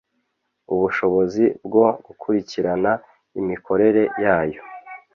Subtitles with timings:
[0.73, 2.91] ubushobozi bwo gukurikirana
[3.39, 4.61] imikorere yayo